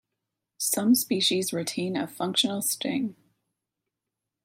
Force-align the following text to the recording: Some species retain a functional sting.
Some 0.57 0.95
species 0.95 1.53
retain 1.53 1.95
a 1.95 2.07
functional 2.07 2.63
sting. 2.63 3.15